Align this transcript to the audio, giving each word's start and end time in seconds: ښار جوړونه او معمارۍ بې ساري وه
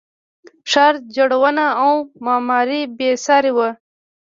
ښار 0.71 0.93
جوړونه 1.15 1.65
او 1.83 1.93
معمارۍ 2.25 2.81
بې 2.97 3.09
ساري 3.25 3.51
وه 3.57 3.69